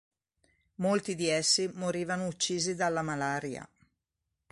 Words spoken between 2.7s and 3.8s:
dalla malaria.